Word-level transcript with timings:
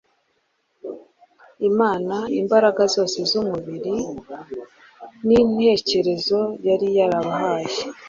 Imana 1.69 2.15
imbaraga 2.39 2.83
zose 2.95 3.17
z’umubiri 3.29 3.95
n’intekerezo 5.27 6.39
yari 6.67 6.87
yarabahaye 6.97 7.75